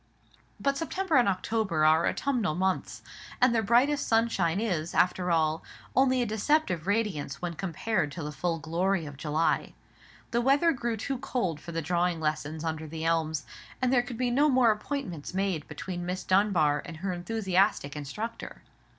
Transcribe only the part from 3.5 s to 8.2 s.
their brightest sunshine is, after all, only a deceptive radiance when compared